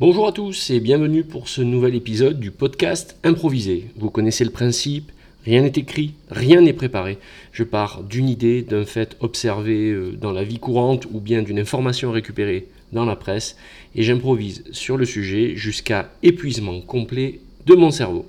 Bonjour 0.00 0.26
à 0.26 0.32
tous 0.32 0.70
et 0.70 0.80
bienvenue 0.80 1.24
pour 1.24 1.46
ce 1.46 1.60
nouvel 1.60 1.94
épisode 1.94 2.40
du 2.40 2.50
podcast 2.50 3.18
Improvisé. 3.22 3.90
Vous 3.96 4.08
connaissez 4.08 4.44
le 4.44 4.50
principe, 4.50 5.12
rien 5.44 5.60
n'est 5.60 5.74
écrit, 5.76 6.14
rien 6.30 6.62
n'est 6.62 6.72
préparé. 6.72 7.18
Je 7.52 7.64
pars 7.64 8.02
d'une 8.02 8.30
idée, 8.30 8.62
d'un 8.62 8.86
fait 8.86 9.18
observé 9.20 9.90
euh, 9.90 10.12
dans 10.12 10.32
la 10.32 10.42
vie 10.42 10.58
courante 10.58 11.06
ou 11.12 11.20
bien 11.20 11.42
d'une 11.42 11.58
information 11.58 12.12
récupérée 12.12 12.68
dans 12.94 13.04
la 13.04 13.14
presse 13.14 13.58
et 13.94 14.02
j'improvise 14.02 14.64
sur 14.72 14.96
le 14.96 15.04
sujet 15.04 15.54
jusqu'à 15.54 16.10
épuisement 16.22 16.80
complet 16.80 17.40
de 17.66 17.74
mon 17.74 17.90
cerveau. 17.90 18.24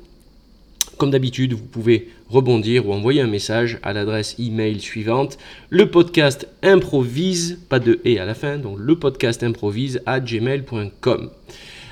Comme 1.02 1.10
d'habitude, 1.10 1.54
vous 1.54 1.66
pouvez 1.66 2.10
rebondir 2.30 2.88
ou 2.88 2.94
envoyer 2.94 3.22
un 3.22 3.28
message 3.28 3.80
à 3.82 3.92
l'adresse 3.92 4.36
email 4.38 4.80
suivante 4.80 5.40
le 5.72 5.90
podcast 5.90 6.48
improvise, 6.62 7.58
pas 7.70 7.80
de 7.80 8.00
et 8.06 8.20
à 8.20 8.26
la 8.26 8.36
fin, 8.36 8.60
donc 8.60 8.78
le 8.78 8.96
podcast 8.96 9.42
improvise 9.42 10.04
à 10.06 10.20
gmail.com. 10.20 11.32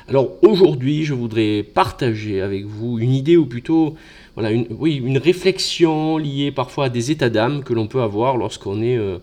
Alors 0.08 0.30
aujourd'hui, 0.44 1.05
je 1.05 1.16
voudrais 1.16 1.64
partager 1.64 2.40
avec 2.40 2.66
vous 2.66 3.00
une 3.00 3.16
idée 3.16 3.36
ou 3.36 3.48
plutôt 3.48 3.95
voilà, 4.36 4.52
une, 4.52 4.67
oui, 4.77 5.02
une 5.03 5.17
réflexion 5.17 6.20
liée 6.20 6.52
parfois 6.52 6.86
à 6.86 6.89
des 6.89 7.09
états 7.09 7.31
d'âme 7.31 7.64
que 7.64 7.73
l'on 7.73 7.88
peut 7.88 8.03
avoir 8.03 8.38
lorsqu'on 8.38 8.84
est, 8.84 8.98
euh, 8.98 9.17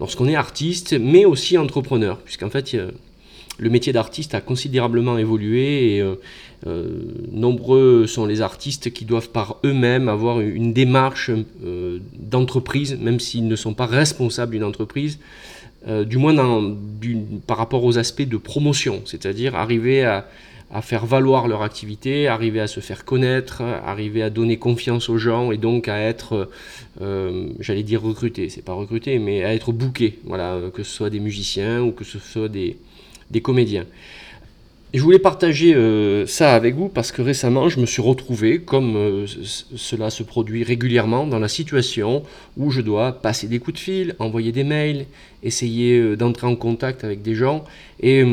est 0.00 0.34
artiste, 0.34 0.96
mais 0.98 1.24
aussi 1.24 1.56
entrepreneur, 1.56 2.18
puisqu'en 2.18 2.50
fait, 2.50 2.76
le 3.58 3.70
métier 3.70 3.92
d'artiste 3.92 4.34
a 4.34 4.40
considérablement 4.40 5.18
évolué 5.18 5.96
et 5.96 6.00
euh, 6.00 6.14
euh, 6.66 6.88
nombreux 7.32 8.06
sont 8.06 8.24
les 8.24 8.40
artistes 8.40 8.92
qui 8.92 9.04
doivent 9.04 9.30
par 9.30 9.56
eux-mêmes 9.64 10.08
avoir 10.08 10.40
une 10.40 10.72
démarche 10.72 11.30
euh, 11.64 11.98
d'entreprise, 12.18 12.96
même 13.00 13.18
s'ils 13.20 13.48
ne 13.48 13.56
sont 13.56 13.74
pas 13.74 13.86
responsables 13.86 14.52
d'une 14.52 14.64
entreprise, 14.64 15.18
du 16.06 16.18
moins 16.18 16.34
par 17.46 17.56
rapport 17.56 17.84
aux 17.84 17.98
aspects 17.98 18.28
de 18.28 18.36
promotion, 18.36 19.00
c'est-à-dire 19.04 19.54
arriver 19.54 20.04
à, 20.04 20.26
faire 20.82 21.06
valoir 21.06 21.46
leur 21.46 21.62
activité, 21.62 22.26
arriver 22.26 22.60
à 22.60 22.66
se 22.66 22.80
faire 22.80 23.04
connaître, 23.04 23.62
arriver 23.62 24.22
à 24.22 24.28
donner 24.28 24.58
confiance 24.58 25.08
aux 25.08 25.18
gens 25.18 25.52
et 25.52 25.56
donc 25.56 25.86
à 25.86 25.98
être, 25.98 26.50
j'allais 27.60 27.84
dire 27.84 28.02
recruté, 28.02 28.48
c'est 28.48 28.64
pas 28.64 28.72
recruté, 28.72 29.20
mais 29.20 29.44
à 29.44 29.54
être 29.54 29.70
booké, 29.70 30.18
voilà, 30.24 30.58
que 30.74 30.82
ce 30.82 30.90
soit 30.90 31.10
des 31.10 31.20
musiciens 31.20 31.80
ou 31.80 31.92
que 31.92 32.04
ce 32.04 32.18
soit 32.18 32.48
des, 32.48 32.76
des 33.30 33.40
comédiens. 33.40 33.86
Et 34.94 34.98
je 34.98 35.02
voulais 35.02 35.18
partager 35.18 35.74
euh, 35.74 36.26
ça 36.26 36.54
avec 36.54 36.74
vous 36.74 36.88
parce 36.88 37.12
que 37.12 37.20
récemment, 37.20 37.68
je 37.68 37.78
me 37.78 37.84
suis 37.84 38.00
retrouvé, 38.00 38.60
comme 38.60 38.96
euh, 38.96 39.26
cela 39.76 40.08
se 40.08 40.22
produit 40.22 40.64
régulièrement, 40.64 41.26
dans 41.26 41.38
la 41.38 41.48
situation 41.48 42.22
où 42.56 42.70
je 42.70 42.80
dois 42.80 43.12
passer 43.12 43.48
des 43.48 43.58
coups 43.58 43.74
de 43.74 43.80
fil, 43.80 44.16
envoyer 44.18 44.50
des 44.50 44.64
mails, 44.64 45.04
essayer 45.42 45.98
euh, 45.98 46.16
d'entrer 46.16 46.46
en 46.46 46.56
contact 46.56 47.04
avec 47.04 47.20
des 47.20 47.34
gens. 47.34 47.66
Et 48.00 48.24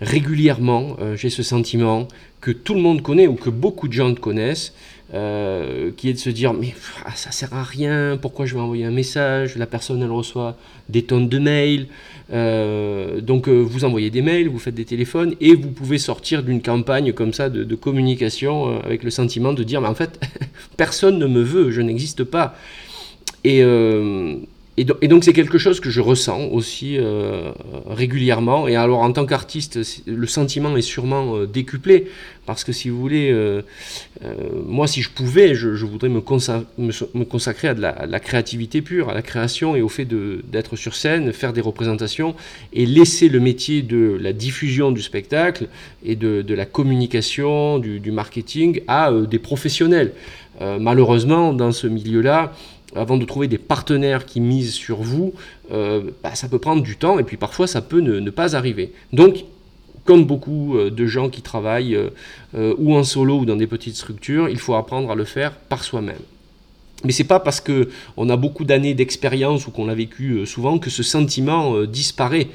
régulièrement, 0.00 0.96
j'ai 1.16 1.30
ce 1.30 1.42
sentiment 1.42 2.06
que 2.40 2.52
tout 2.52 2.74
le 2.74 2.80
monde 2.80 3.02
connaît 3.02 3.26
ou 3.26 3.34
que 3.34 3.50
beaucoup 3.50 3.88
de 3.88 3.92
gens 3.92 4.14
connaissent, 4.14 4.72
euh, 5.12 5.90
qui 5.96 6.08
est 6.08 6.12
de 6.12 6.18
se 6.18 6.30
dire 6.30 6.52
mais 6.54 6.74
ah, 7.04 7.10
ça 7.14 7.32
sert 7.32 7.52
à 7.52 7.64
rien, 7.64 8.16
pourquoi 8.20 8.46
je 8.46 8.54
vais 8.54 8.60
envoyer 8.60 8.84
un 8.84 8.92
message, 8.92 9.56
la 9.56 9.66
personne 9.66 10.02
elle 10.02 10.10
reçoit 10.10 10.56
des 10.88 11.02
tonnes 11.02 11.28
de 11.28 11.38
mails, 11.38 11.88
euh, 12.32 13.20
donc 13.20 13.48
euh, 13.48 13.60
vous 13.60 13.84
envoyez 13.84 14.10
des 14.10 14.22
mails, 14.22 14.48
vous 14.48 14.58
faites 14.58 14.74
des 14.74 14.84
téléphones 14.84 15.34
et 15.40 15.54
vous 15.54 15.70
pouvez 15.70 15.98
sortir 15.98 16.42
d'une 16.42 16.62
campagne 16.62 17.12
comme 17.12 17.32
ça 17.32 17.48
de, 17.48 17.64
de 17.64 17.74
communication 17.74 18.80
avec 18.82 19.02
le 19.02 19.10
sentiment 19.10 19.52
de 19.52 19.64
dire 19.64 19.80
mais 19.80 19.88
en 19.88 19.94
fait 19.94 20.20
personne 20.76 21.18
ne 21.18 21.26
me 21.26 21.42
veut, 21.42 21.70
je 21.70 21.80
n'existe 21.80 22.24
pas. 22.24 22.54
Et, 23.42 23.64
et, 25.02 25.08
donc 25.08 25.24
c'est 25.24 25.34
quelque 25.34 25.58
chose 25.58 25.78
que 25.78 25.90
je 25.90 26.00
ressens 26.00 26.46
aussi 26.46 26.96
euh, 26.96 27.52
régulièrement. 27.86 28.66
Et 28.66 28.76
alors 28.76 29.00
en 29.00 29.12
tant 29.12 29.26
qu'artiste, 29.26 29.78
le 30.06 30.26
sentiment 30.26 30.74
est 30.76 30.82
sûrement 30.82 31.36
euh, 31.36 31.46
décuplé. 31.46 32.06
Parce 32.46 32.64
que 32.64 32.72
si 32.72 32.88
vous 32.88 32.98
voulez, 32.98 33.30
euh, 33.30 33.62
moi 34.66 34.88
si 34.88 35.02
je 35.02 35.10
pouvais, 35.10 35.54
je, 35.54 35.68
voudrais 35.84 36.08
me, 36.08 36.20
consacrer 36.20 37.68
à 37.68 37.74
de, 37.74 37.80
la, 37.80 38.20
créativité 38.20 38.80
pure, 38.80 39.10
à 39.10 39.14
la 39.14 39.22
création 39.22 39.76
et 39.76 39.82
au 39.82 39.88
fait 39.88 40.06
d'être 40.06 40.74
sur 40.74 40.96
scène, 40.96 41.32
faire 41.32 41.52
des 41.52 41.60
représentations 41.60 42.34
et 42.72 42.86
laisser 42.86 43.28
le 43.28 43.38
métier 43.38 43.82
de 43.82 44.18
la 44.20 44.32
diffusion 44.32 44.90
du 44.90 45.02
spectacle 45.02 45.68
et 46.04 46.16
de, 46.16 46.54
la 46.54 46.64
communication, 46.64 47.78
du, 47.78 48.10
marketing 48.10 48.80
à 48.88 49.12
des 49.12 49.38
professionnels. 49.38 50.12
malheureusement, 50.60 51.52
dans 51.52 51.70
ce 51.70 51.86
milieu-là, 51.86 52.52
avant 52.94 53.16
de 53.16 53.24
trouver 53.24 53.48
des 53.48 53.58
partenaires 53.58 54.26
qui 54.26 54.40
misent 54.40 54.74
sur 54.74 54.98
vous, 55.02 55.34
euh, 55.72 56.10
bah, 56.22 56.34
ça 56.34 56.48
peut 56.48 56.58
prendre 56.58 56.82
du 56.82 56.96
temps 56.96 57.18
et 57.18 57.24
puis 57.24 57.36
parfois 57.36 57.66
ça 57.66 57.82
peut 57.82 58.00
ne, 58.00 58.30
pas 58.30 58.56
arriver. 58.56 58.92
Donc, 59.12 59.44
comme 60.04 60.24
beaucoup 60.24 60.76
euh, 60.76 60.90
de 60.90 61.06
gens 61.06 61.28
qui 61.28 61.42
travaillent 61.42 61.94
euh, 61.94 62.74
ou 62.78 62.96
en 62.96 63.04
solo 63.04 63.40
ou 63.40 63.44
dans 63.44 63.56
des 63.56 63.66
petites 63.66 63.96
structures, 63.96 64.48
il 64.48 64.58
faut 64.58 64.74
apprendre 64.74 65.10
à 65.10 65.14
le 65.14 65.24
faire 65.24 65.52
par 65.52 65.84
soi-même. 65.84 66.18
Mais 67.04 67.12
c'est 67.12 67.24
pas 67.24 67.40
parce 67.40 67.60
que 67.60 67.88
on 68.18 68.28
a 68.28 68.36
beaucoup 68.36 68.64
d'années 68.64 68.92
d'expérience 68.92 69.66
ou 69.66 69.70
qu'on 69.70 69.86
l'a 69.86 69.94
vécu 69.94 70.44
souvent 70.44 70.78
que 70.78 70.90
ce 70.90 71.02
sentiment 71.02 71.84
disparaît. 71.84 72.48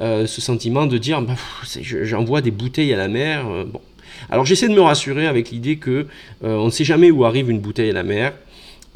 ce 0.00 0.40
sentiment 0.40 0.86
de 0.86 0.98
dire 0.98 1.20
bah, 1.20 1.34
j'envoie 1.82 2.40
des 2.40 2.52
bouteilles 2.52 2.92
à 2.92 2.96
la 2.96 3.08
mer. 3.08 3.44
Alors 4.30 4.46
j'essaie 4.46 4.68
de 4.68 4.74
me 4.74 4.82
rassurer 4.82 5.26
avec 5.26 5.50
l'idée 5.50 5.78
que 5.78 6.06
on 6.42 6.66
ne 6.66 6.70
sait 6.70 6.84
jamais 6.84 7.10
où 7.10 7.24
arrive 7.24 7.50
une 7.50 7.58
bouteille 7.58 7.90
à 7.90 7.94
la 7.94 8.04
mer 8.04 8.34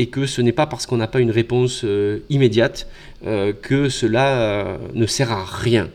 et 0.02 0.06
que 0.06 0.26
ce 0.26 0.42
n'est 0.42 0.52
pas 0.52 0.66
parce 0.66 0.86
qu'on 0.86 0.96
n'a 0.96 1.06
pas 1.06 1.20
une 1.20 1.30
réponse 1.30 1.82
euh, 1.84 2.18
immédiate 2.28 2.88
euh, 3.24 3.52
que 3.52 3.88
cela 3.88 4.36
euh, 4.36 4.76
ne 4.94 5.06
sert 5.06 5.30
à 5.30 5.44
rien. 5.44 5.88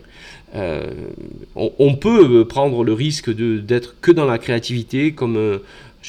On, 1.56 1.95
peut 1.95 2.46
prendre 2.46 2.84
le 2.84 2.94
risque 2.94 3.29
d'être 3.29 4.00
que 4.00 4.12
dans 4.12 4.25
la 4.25 4.40
créativité, 4.40 5.12
comme 5.12 5.59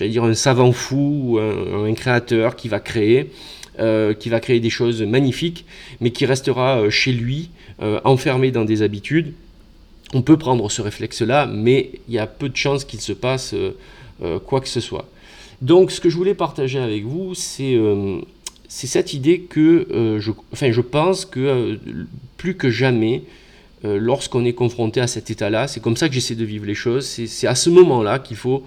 dire 0.01 0.25
un 0.25 0.33
savant 0.33 0.73
fou 0.73 1.23
ou 1.25 1.39
un, 1.39 1.93
créateur 1.93 2.57
qui 2.57 2.69
va 2.69 2.81
créer, 2.81 3.31
qui 3.77 4.29
va 4.31 4.41
créer 4.41 4.61
des 4.61 4.71
choses 4.71 5.03
magnifiques, 5.03 5.67
mais 6.01 6.13
qui 6.13 6.25
restera 6.25 6.89
chez 6.89 7.13
lui, 7.13 7.51
enfermé 8.05 8.51
dans 8.51 8.65
des 8.65 8.81
habitudes. 8.81 9.35
On 10.15 10.23
peut 10.23 10.39
prendre 10.39 10.71
ce 10.71 10.81
réflexe-là, 10.81 11.47
mais 11.47 11.91
il 12.09 12.15
y 12.15 12.19
a 12.19 12.27
peu 12.27 12.49
de 12.49 12.57
chances 12.57 12.85
qu'il 12.87 13.03
se 13.03 13.13
passe 13.13 13.55
quoi 14.47 14.63
que 14.63 14.69
ce 14.69 14.81
soit. 14.81 15.11
Donc 15.61 15.91
ce 15.91 16.01
que 16.01 16.09
je 16.09 16.17
voulais 16.17 16.35
partager 16.35 16.79
avec 16.79 17.05
vous, 17.05 17.35
c'est 17.35 17.75
euh, 17.75 18.21
cette 18.69 19.13
idée 19.13 19.41
que 19.41 19.89
euh, 19.91 20.21
je, 20.21 20.31
enfin, 20.53 20.71
je 20.71 20.81
pense 20.81 21.25
que 21.25 21.41
euh, 21.41 21.77
plus 22.37 22.55
que 22.55 22.71
jamais, 22.71 23.23
lorsqu'on 23.85 24.45
est 24.45 24.55
confronté 24.55 25.01
à 25.01 25.07
cet 25.07 25.31
état-là, 25.31 25.69
c'est 25.69 25.79
comme 25.79 25.97
ça 25.97 26.09
que 26.09 26.15
j'essaie 26.15 26.35
de 26.35 26.45
vivre 26.45 26.67
les 26.67 26.75
choses, 26.75 27.07
c'est 27.07 27.47
à 27.47 27.55
ce 27.55 27.71
moment-là 27.71 28.19
qu'il 28.19 28.37
faut 28.37 28.65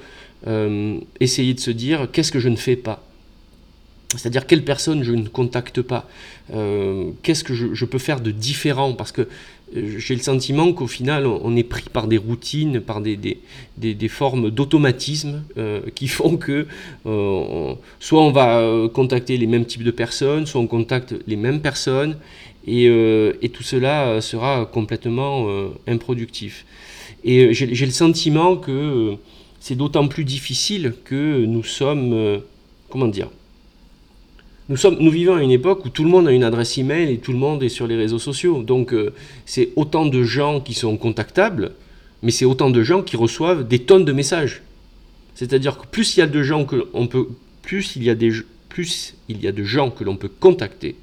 essayer 1.19 1.53
de 1.53 1.59
se 1.59 1.69
dire 1.69 2.07
qu'est-ce 2.13 2.31
que 2.31 2.39
je 2.39 2.47
ne 2.47 2.55
fais 2.55 2.77
pas? 2.77 3.03
C'est-à-dire 4.15 4.47
quelle 4.47 4.63
personne 4.63 5.03
je 5.03 5.11
ne 5.11 5.27
contacte 5.27 5.81
pas, 5.81 6.07
qu'est-ce 7.23 7.43
que 7.43 7.53
je, 7.53 7.85
peux 7.85 7.97
faire 7.97 8.21
de 8.21 8.31
différent, 8.31 8.93
parce 8.93 9.11
que 9.11 9.27
j'ai 9.73 10.15
le 10.15 10.21
sentiment 10.21 10.73
qu'au 10.73 10.87
final, 10.87 11.25
on 11.25 11.55
est 11.55 11.63
pris 11.63 11.85
par 11.91 12.07
des 12.07 12.17
routines, 12.17 12.81
par 12.81 13.01
des, 13.01 13.17
des, 13.77 14.07
formes 14.07 14.49
d'automatisme 14.49 15.43
euh, 15.57 15.81
qui 15.95 16.07
font 16.07 16.37
que 16.37 16.67
euh, 17.05 17.73
soit 17.99 18.21
on 18.21 18.31
va 18.31 18.59
euh, 18.59 18.89
contacter 18.89 19.37
les 19.37 19.47
mêmes 19.47 19.65
types 19.65 19.83
de 19.83 19.91
personnes, 19.91 20.45
soit 20.45 20.59
on 20.59 20.67
contacte 20.67 21.15
les 21.27 21.37
mêmes 21.37 21.61
personnes, 21.61 22.17
et, 22.67 22.85
et 22.85 23.49
tout 23.49 23.63
cela 23.63 24.21
sera 24.21 24.67
complètement 24.67 25.47
improductivt. 25.87 26.65
Et 27.23 27.55
j'ai 27.55 27.85
le 27.85 27.91
sentiment 27.91 28.55
que 28.55 29.15
c'est 29.59 29.73
d'autant 29.73 30.07
plus 30.07 30.25
difficile 30.25 30.93
que 31.03 31.43
nous 31.45 31.63
sommes, 31.63 32.39
comment 32.89 33.07
dire, 33.07 33.29
nous, 34.69 34.77
sommes, 34.77 34.97
nous 34.99 35.11
vivons 35.11 35.35
à 35.35 35.43
une 35.43 35.51
époque 35.51 35.85
où 35.85 35.89
tout 35.89 36.03
le 36.03 36.09
monde 36.09 36.27
a 36.27 36.31
une 36.31 36.43
adresse 36.43 36.77
email 36.77 37.11
et 37.11 37.17
tout 37.17 37.31
le 37.31 37.37
monde 37.37 37.63
est 37.63 37.69
sur 37.69 37.87
les 37.87 37.95
réseaux 37.95 38.19
sociaux. 38.19 38.63
Donc 38.63 38.93
euh, 38.93 39.13
c'est 39.45 39.69
autant 39.75 40.05
de 40.05 40.23
gens 40.23 40.61
qui 40.61 40.73
sont 40.73 40.97
contactables, 40.97 41.73
mais 42.21 42.31
c'est 42.31 42.45
autant 42.45 42.69
de 42.69 42.83
gens 42.83 43.01
qui 43.01 43.17
reçoivent 43.17 43.67
des 43.67 43.79
tonnes 43.79 44.05
de 44.05 44.13
messages. 44.13 44.61
C'est-à-dire 45.35 45.77
que 45.77 45.87
plus 45.87 46.15
il 46.15 46.19
y 46.19 46.23
a 46.23 46.27
de 46.27 46.43
gens 46.43 46.65
que 46.65 46.87
on 46.93 47.07
peut, 47.07 47.27
plus 47.61 47.95
il 47.95 48.03
y 48.03 48.09
a 48.09 48.15
des, 48.15 48.31
plus 48.69 49.15
il 49.27 49.41
y 49.41 49.47
a 49.47 49.51
de 49.51 49.63
gens 49.63 49.89
que 49.89 50.03
l'on 50.03 50.15
peut 50.15 50.29
contacter, 50.29 50.95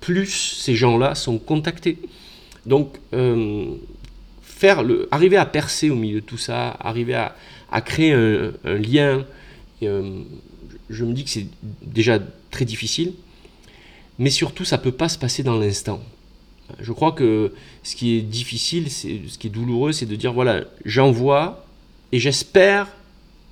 plus 0.00 0.58
ces 0.60 0.74
gens-là 0.74 1.14
sont 1.14 1.38
contactés. 1.38 1.98
Donc 2.66 2.98
euh, 3.14 3.64
faire 4.42 4.82
le, 4.82 5.08
arriver 5.10 5.36
à 5.36 5.46
percer 5.46 5.90
au 5.90 5.96
milieu 5.96 6.20
de 6.20 6.26
tout 6.26 6.38
ça, 6.38 6.76
arriver 6.80 7.14
à, 7.14 7.34
à 7.72 7.80
créer 7.80 8.12
un, 8.12 8.52
lien. 8.64 9.24
Euh, 9.82 10.20
je 10.90 11.04
me 11.04 11.12
dis 11.12 11.24
que 11.24 11.30
c'est 11.30 11.46
déjà 11.82 12.18
très 12.50 12.64
difficile, 12.64 13.12
mais 14.18 14.30
surtout 14.30 14.64
ça 14.64 14.76
ne 14.76 14.82
peut 14.82 14.92
pas 14.92 15.08
se 15.08 15.18
passer 15.18 15.42
dans 15.42 15.58
l'instant. 15.58 16.00
Je 16.78 16.92
crois 16.92 17.12
que 17.12 17.52
ce 17.82 17.96
qui 17.96 18.16
est 18.16 18.22
difficile, 18.22 18.90
c'est 18.90 19.20
ce 19.26 19.38
qui 19.38 19.48
est 19.48 19.50
douloureux, 19.50 19.92
c'est 19.92 20.06
de 20.06 20.16
dire 20.16 20.32
voilà, 20.32 20.64
j'envoie 20.84 21.66
et 22.12 22.18
j'espère, 22.18 22.86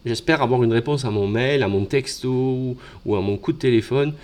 j'espère 0.07 0.43
avoir 0.43 0.63
une 0.63 0.73
réponse 0.73 1.05
à 1.05 1.11
mon 1.11 1.27
mail, 1.27 1.63
à 1.63 1.69
mon 1.69 1.85
texto 1.85 2.77
ou 3.05 3.17
à 3.17 3.21
mon 3.21 3.37
coup 3.37 3.53
de 3.53 3.59
téléphone. 3.59 4.15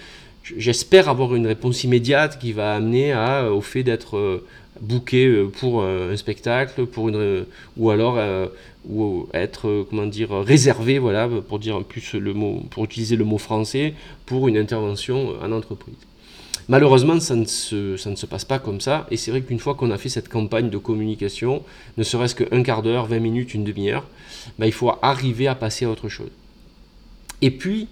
J'espère 0.57 1.09
avoir 1.09 1.35
une 1.35 1.47
réponse 1.47 1.85
immédiate 1.85 2.39
qui 2.39 2.53
va 2.53 2.75
amener 2.75 3.15
au 3.51 3.61
fait 3.61 3.83
d'être 3.83 4.43
booker 4.81 5.47
pour 5.59 5.83
un 5.83 6.17
spectacle, 6.17 6.85
pour 6.87 7.09
une, 7.09 7.47
ou 7.77 7.91
alors 7.91 8.19
ou 8.87 9.27
être 9.33 9.87
comment 9.89 10.07
dire 10.07 10.31
réservé, 10.33 10.99
voilà, 10.99 11.29
pour 11.49 11.59
dire 11.59 11.83
plus 11.83 12.13
le 12.13 12.35
mot, 12.35 12.63
pour 12.71 12.85
utiliser 12.85 13.17
le 13.17 13.25
mot 13.25 13.39
français, 13.39 13.95
pour 14.27 14.47
une 14.49 14.59
intervention 14.59 15.33
en 15.43 15.51
entreprise. 15.53 15.97
Malheureusement, 16.69 17.21
ça 17.21 17.37
ne, 17.37 17.45
se, 17.45 17.97
ça 17.97 18.11
ne 18.11 18.17
se 18.17 18.25
passe 18.25 18.45
pas 18.45 18.59
comme 18.59 18.81
ça. 18.81 19.07
Et 19.11 19.17
c'est 19.17 19.31
vrai 19.31 19.43
qu'une 19.43 19.59
fois 19.59 19.75
qu'on 19.75 19.91
a 19.91 19.99
fait 19.99 20.09
cette 20.09 20.29
campagne 20.29 20.71
de 20.71 20.79
communication, 20.79 21.63
ne 21.99 22.03
serait-ce 22.03 22.35
qu'un 22.35 22.63
quart 22.63 22.83
d'heure, 22.83 23.07
20 23.07 23.19
minutes, 23.19 23.55
une 23.55 23.65
demi-heure, 23.65 24.07
ben, 24.59 24.67
il 24.67 24.73
faut 24.73 24.93
arriver 25.03 25.47
à 25.47 25.55
passer 25.55 25.85
à 25.85 25.91
autre 25.91 26.09
chose. 26.09 26.31
Et 27.43 27.51
puis, 27.51 27.89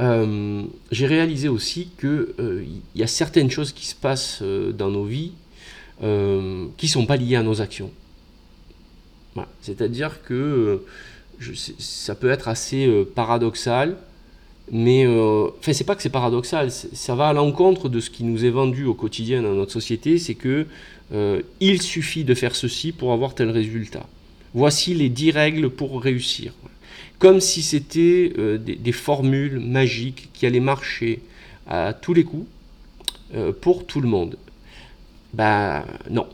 euh, 0.00 0.62
j'ai 0.90 1.06
réalisé 1.06 1.48
aussi 1.48 1.90
qu'il 1.98 2.26
euh, 2.38 2.64
y 2.94 3.02
a 3.02 3.06
certaines 3.06 3.50
choses 3.50 3.72
qui 3.72 3.86
se 3.86 3.94
passent 3.94 4.40
euh, 4.42 4.72
dans 4.72 4.90
nos 4.90 5.04
vies 5.04 5.32
qui 6.00 6.06
ne 6.86 6.90
sont 6.90 7.04
pas 7.04 7.16
liées 7.16 7.36
à 7.36 7.42
nos 7.42 7.60
actions. 7.60 7.90
C'est-à-dire 9.60 10.22
que 10.22 10.82
ça 11.78 12.14
peut 12.14 12.30
être 12.30 12.48
assez 12.48 12.88
paradoxal 13.14 13.98
mais 14.70 15.04
euh, 15.04 15.48
enfin, 15.58 15.72
c'est 15.72 15.84
pas 15.84 15.96
que 15.96 16.02
c'est 16.02 16.10
paradoxal, 16.10 16.70
ça 16.70 17.14
va 17.14 17.28
à 17.28 17.32
l'encontre 17.32 17.88
de 17.88 17.98
ce 17.98 18.08
qui 18.08 18.22
nous 18.22 18.44
est 18.44 18.50
vendu 18.50 18.84
au 18.84 18.94
quotidien 18.94 19.42
dans 19.42 19.54
notre 19.54 19.72
société, 19.72 20.18
c'est 20.18 20.36
que 20.36 20.66
euh, 21.12 21.42
il 21.58 21.82
suffit 21.82 22.22
de 22.22 22.34
faire 22.34 22.54
ceci 22.54 22.92
pour 22.92 23.12
avoir 23.12 23.34
tel 23.34 23.50
résultat. 23.50 24.06
Voici 24.54 24.94
les 24.94 25.08
10 25.08 25.32
règles 25.32 25.70
pour 25.70 26.00
réussir. 26.00 26.52
Comme 27.20 27.40
si 27.40 27.62
c'était 27.62 28.32
euh, 28.38 28.58
des, 28.58 28.92
formules 28.92 29.60
magiques 29.60 30.30
qui 30.32 30.44
allaient 30.46 30.58
marcher 30.58 31.20
à 31.68 31.92
tous 31.92 32.14
les 32.14 32.24
coups 32.24 32.46
pour 33.60 33.86
tout 33.86 34.00
le 34.00 34.08
monde. 34.08 34.36
Ben 35.34 35.84
non. 36.10 36.26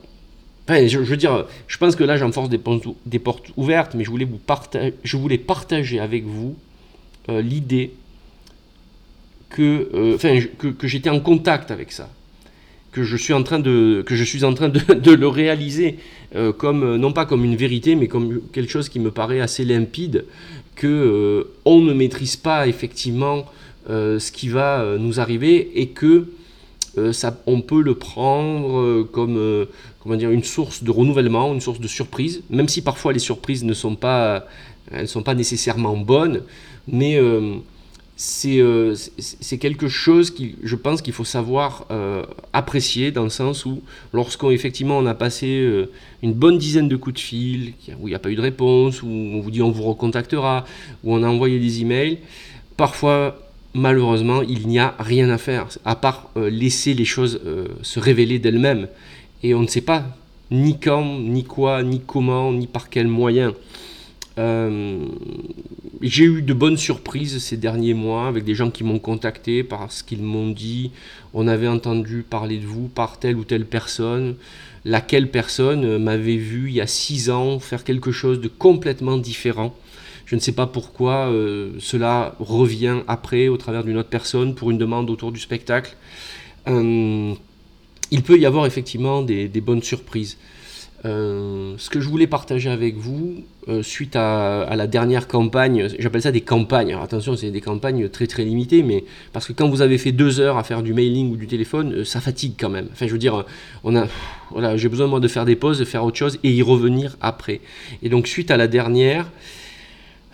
Enfin, 0.65 0.87
je, 0.87 0.99
veux 0.99 1.19
dire, 1.19 1.47
je 1.69 1.77
pense 1.77 1.95
que 1.95 2.05
là 2.05 2.17
j'enforce 2.17 2.49
des, 2.49 2.59
des 3.05 3.19
portes 3.19 3.51
ouvertes, 3.59 3.95
mais 3.95 4.03
je 4.03 4.11
voulais, 4.11 4.25
vous 4.25 4.39
partager, 4.39 4.95
je 5.05 5.19
voulais 5.19 5.37
partager 5.37 6.01
avec 6.01 6.25
vous 6.25 6.57
l'idée 7.29 7.93
que, 9.51 9.89
euh, 9.95 10.43
que, 10.59 10.87
j'étais 10.87 11.11
en 11.11 11.21
contact 11.21 11.71
avec 11.71 11.93
ça, 11.93 12.11
que 12.93 13.03
je 13.03 13.17
suis 13.17 13.33
en 13.33 13.43
train 13.43 13.59
de, 13.59 14.03
que 14.07 14.15
je 14.15 14.25
suis 14.25 14.45
en 14.45 14.55
train 14.55 14.69
de, 14.69 15.11
le 15.13 15.29
réaliser 15.29 15.97
euh, 16.35 16.53
comme 16.53 16.83
euh, 16.83 16.99
non 16.99 17.13
pas 17.13 17.27
comme 17.27 17.45
une 17.45 17.57
vérité, 17.57 17.95
mais 17.95 18.09
comme 18.09 18.41
quelque 18.53 18.71
chose 18.71 18.89
qui 18.89 19.01
me 19.01 19.11
paraît 19.11 19.41
assez 19.41 19.65
limpide, 19.65 20.25
que 20.77 21.49
on 21.65 21.81
ne 21.81 21.93
maîtrise 21.93 22.37
pas 22.37 22.69
effectivement 22.69 23.47
ce 23.89 24.31
qui 24.31 24.49
va 24.49 24.97
nous 24.99 25.21
arriver 25.21 25.81
et 25.81 25.89
que 25.89 26.27
ça, 27.13 27.39
on 27.47 27.61
peut 27.61 27.83
le 27.83 27.95
prendre 27.95 29.03
comme 29.05 29.67
comment 30.01 30.17
dire 30.17 30.31
une 30.31 30.45
source 30.45 30.83
de 30.83 30.91
renouvellement, 30.91 31.53
une 31.53 31.61
source 31.61 31.81
de 31.81 31.89
surprise, 31.89 32.43
même 32.51 32.69
si 32.69 32.83
parfois 32.83 33.13
les 33.13 33.19
surprises 33.19 33.65
ne 33.65 33.75
sont 33.75 33.97
pas 33.97 34.47
elles 34.93 35.09
sont 35.09 35.23
pas 35.23 35.35
nécessairement 35.35 35.97
bonnes, 35.97 36.43
mais 36.87 37.19
euh, 38.47 38.95
c'est 39.19 39.59
quelque 39.59 39.89
chose 39.89 40.31
qui, 40.31 40.57
je 40.63 40.75
pense 40.75 41.03
qu'il 41.03 41.13
faut 41.13 41.25
savoir 41.25 41.87
euh, 41.91 42.25
apprécier 42.55 43.11
dans 43.11 43.25
le 43.25 43.29
sens 43.31 43.67
où, 43.67 43.83
lorsqu'on 44.15 44.51
effectivement 44.51 44.97
on 44.97 45.05
a 45.05 45.15
passé 45.15 45.61
euh, 45.61 45.91
une 46.23 46.33
bonne 46.33 46.57
dizaine 46.57 46.89
de 46.89 46.97
coups 46.97 47.17
de 47.17 47.21
fil, 47.21 47.75
où 48.01 48.09
il 48.09 48.13
n'y 48.13 48.15
a 48.15 48.19
pas 48.19 48.31
eu 48.31 48.37
de 48.37 48.41
réponse, 48.41 49.03
où 49.03 49.07
on 49.09 49.41
vous 49.41 49.51
dit 49.51 49.61
on 49.61 49.71
vous 49.71 49.83
recontactera, 49.83 50.65
où 51.05 51.15
on 51.15 51.23
a 51.23 51.29
envoyé 51.29 51.59
des 51.59 51.83
emails, 51.83 52.19
parfois 52.79 53.39
malheureusement 53.75 54.41
il 54.41 54.67
n'y 54.67 54.79
a 54.79 54.95
rien 54.99 55.29
à 55.29 55.37
faire, 55.37 55.69
à 55.85 55.95
part 55.95 56.31
laisser 56.37 56.95
les 56.95 57.05
choses 57.05 57.41
se 57.83 58.01
révéler 58.01 58.39
d'elles-mêmes. 58.39 58.89
Et 59.43 59.55
on 59.55 59.61
ne 59.61 59.67
sait 59.67 59.83
pas 59.83 60.17
ni 60.51 60.79
quand, 60.79 61.19
ni 61.19 61.45
quoi, 61.45 61.83
ni 61.83 62.01
comment, 62.01 62.51
ni 62.53 62.67
par 62.67 62.89
quels 62.89 63.09
moyens. 63.09 63.53
Euh, 64.39 65.07
j'ai 66.03 66.25
eu 66.25 66.43
de 66.43 66.53
bonnes 66.53 66.77
surprises 66.77 67.39
ces 67.39 67.57
derniers 67.57 67.95
mois 67.95 68.29
avec 68.29 68.45
des 68.45 68.55
gens 68.55 68.71
qui 68.71 68.85
m'ont 68.85 68.99
contacté 68.99 69.65
parce 69.65 70.03
qu'ils 70.03 70.23
m'ont 70.23 70.51
dit 70.51 70.91
on 71.33 71.49
avait 71.49 71.69
entendu 71.69 72.23
parler 72.29 72.59
de 72.59 72.67
vous 72.67 72.89
par 72.89 73.19
telle 73.19 73.37
ou 73.37 73.45
telle 73.45 73.65
personne, 73.65 74.37
laquelle 74.85 75.31
personne 75.31 75.99
m'avait 75.99 76.37
vu 76.37 76.69
il 76.69 76.75
y 76.75 76.81
a 76.83 76.87
six 76.87 77.31
ans 77.31 77.59
faire 77.61 77.83
quelque 77.83 78.13
chose 78.13 78.41
de 78.41 78.49
complètement 78.49 79.17
différent. 79.17 79.75
Je 80.27 80.35
ne 80.35 80.41
sais 80.41 80.53
pas 80.53 80.67
pourquoi 80.67 81.31
euh, 81.31 81.73
cela 81.79 82.35
revient 82.39 82.99
après 83.07 83.49
au 83.49 83.57
travers 83.57 83.85
d'une 83.85 83.97
autre 83.97 84.09
personne 84.09 84.55
pour 84.55 84.71
une 84.71 84.79
demande 84.79 85.09
autour 85.09 85.33
du 85.33 85.41
spectacle. 85.41 85.97
Euh, 86.69 87.33
il 88.11 88.23
peut 88.23 88.39
y 88.39 88.45
avoir 88.45 88.67
effectivement 88.67 89.23
des 89.23 89.49
bonnes 89.61 89.83
surprises. 89.83 90.37
Euh, 91.07 91.75
ce 91.79 91.89
que 91.89 92.01
je 92.01 92.09
voulais 92.09 92.27
partager 92.27 92.69
avec 92.69 92.97
vous, 92.97 93.45
euh, 93.69 93.83
suite 93.83 94.17
à, 94.17 94.75
la 94.75 94.87
dernière 94.87 95.29
campagne, 95.29 95.89
j'appelle 95.99 96.23
ça 96.23 96.33
des 96.33 96.41
campagnes. 96.41 96.95
attention, 96.95 97.37
c'est 97.37 97.51
des 97.51 97.61
campagnes 97.61 98.09
très 98.09 98.27
très 98.27 98.45
limitées, 98.45 98.83
mais 98.83 99.05
parce 99.33 99.47
que 99.47 99.53
quand 99.53 99.69
vous 99.69 99.83
avez 99.83 99.99
fait 99.99 100.13
deux 100.13 100.41
heures 100.41 100.59
à 100.59 100.65
faire 100.65 100.83
du 100.83 100.95
mailing 100.95 101.31
ou 101.31 101.37
du 101.37 101.47
téléphone, 101.47 101.93
euh, 101.93 102.05
ça 102.05 102.21
fatigue 102.21 102.55
quand 102.59 102.71
même. 102.71 102.89
Enfin, 102.93 103.07
je 103.07 103.13
veux 103.13 103.19
dire, 103.19 103.45
on 103.85 103.95
a, 103.95 104.07
voilà, 104.51 104.77
j'ai 104.77 104.89
besoin 104.89 105.07
moi 105.07 105.21
de 105.21 105.29
faire 105.29 105.45
des 105.45 105.55
pauses, 105.55 105.79
de 105.79 105.85
faire 105.85 106.05
autre 106.05 106.17
chose 106.17 106.39
et 106.43 106.51
y 106.51 106.63
revenir 106.63 107.17
après. 107.21 107.61
Et 108.03 108.09
donc, 108.09 108.27
suite 108.27 108.51
à 108.51 108.57
la 108.57 108.67
dernière, 108.67 109.31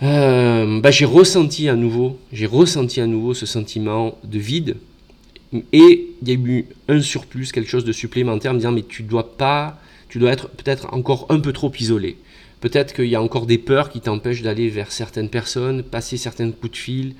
bah, 0.00 0.90
j'ai 0.90 1.04
ressenti 1.04 1.69
à 1.69 1.76
nouveau, 1.76 2.19
j'ai 2.32 2.46
ressenti 2.46 3.00
à 3.00 3.06
nouveau 3.06 3.34
ce 3.34 3.46
sentiment 3.46 4.19
de 4.24 4.38
vide. 4.38 4.76
Et 5.72 6.08
il 6.22 6.28
y 6.28 6.32
a 6.32 6.34
eu 6.34 6.66
un 6.88 7.00
surplus, 7.00 7.52
quelque 7.52 7.69
chose 7.70 7.84
de 7.84 7.92
supplémentaire, 7.92 8.52
me 8.52 8.58
disant 8.58 8.72
mais 8.72 8.82
tu 8.82 9.02
dois 9.02 9.36
pas 9.36 9.78
tu 10.12 10.18
dois 10.18 10.30
être 10.30 10.50
peut-être 10.50 10.92
encore 10.92 11.24
un 11.30 11.40
peu 11.40 11.54
trop 11.54 11.72
isolé. 11.80 12.18
Peut-être 12.60 12.92
qu'il 12.92 13.06
y 13.06 13.14
a 13.14 13.22
encore 13.22 13.46
des 13.46 13.56
peurs 13.56 13.88
qui 13.88 14.02
t'empêchent 14.02 14.42
d'aller 14.42 14.68
vers 14.68 14.92
certaines 14.92 15.30
personnes, 15.30 15.82
passer 15.82 16.18
certains 16.18 16.50
coups 16.50 16.72
de 16.72 16.76
fil 16.76 17.14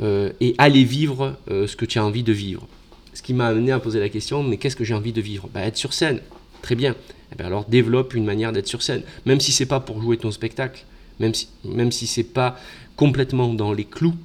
euh, 0.00 0.32
et 0.40 0.54
aller 0.56 0.82
vivre 0.82 1.36
euh, 1.50 1.66
ce 1.66 1.76
que 1.76 1.84
tu 1.84 1.98
as 1.98 2.04
envie 2.06 2.22
de 2.22 2.32
vivre. 2.32 2.66
Ce 3.12 3.20
qui 3.20 3.34
m'a 3.34 3.48
amené 3.48 3.70
à 3.70 3.78
poser 3.78 4.00
la 4.00 4.08
question, 4.08 4.42
mais 4.42 4.56
qu'est-ce 4.56 4.76
que 4.76 4.84
j'ai 4.84 4.94
envie 4.94 5.12
de 5.12 5.20
vivre? 5.20 5.50
Bah, 5.52 5.60
Être 5.60 5.76
sur 5.76 5.92
scène, 5.92 6.20
très 6.62 6.74
bien. 6.74 6.96
Eh 7.32 7.36
ben, 7.36 7.44
alors 7.44 7.66
développe 7.66 8.14
une 8.14 8.24
manière 8.24 8.50
d'être 8.50 8.66
sur 8.66 8.80
scène, 8.80 9.02
même 9.26 9.40
si 9.40 9.52
c'est 9.52 9.66
pas 9.66 9.80
pour 9.80 10.00
jouer 10.00 10.16
ton 10.16 10.30
spectacle, 10.30 10.86
même 11.20 11.34
si, 11.34 11.48
même 11.64 11.92
si 11.92 12.06
c'est 12.06 12.24
pas 12.24 12.58
complètement 12.96 13.52
dans 13.52 13.74
les 13.74 13.84
clous, 13.84 14.16